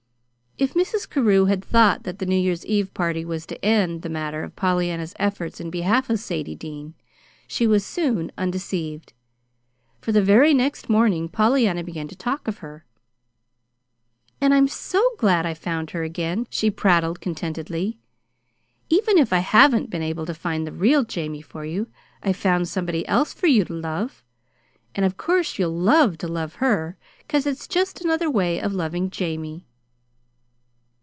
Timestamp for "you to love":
23.47-24.23